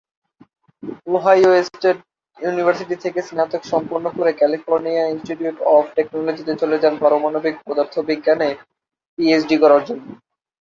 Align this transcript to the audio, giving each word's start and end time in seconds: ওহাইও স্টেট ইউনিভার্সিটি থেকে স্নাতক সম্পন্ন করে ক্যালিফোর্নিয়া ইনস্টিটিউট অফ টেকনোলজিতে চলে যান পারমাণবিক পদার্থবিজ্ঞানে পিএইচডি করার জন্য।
ওহাইও 1.07 1.51
স্টেট 1.67 1.97
ইউনিভার্সিটি 2.37 2.95
থেকে 3.03 3.19
স্নাতক 3.27 3.61
সম্পন্ন 3.71 4.05
করে 4.17 4.31
ক্যালিফোর্নিয়া 4.39 5.03
ইনস্টিটিউট 5.07 5.57
অফ 5.71 5.83
টেকনোলজিতে 5.95 6.53
চলে 6.61 6.77
যান 6.83 6.93
পারমাণবিক 7.03 7.55
পদার্থবিজ্ঞানে 7.67 8.49
পিএইচডি 9.17 9.55
করার 9.63 9.81
জন্য। 9.87 10.05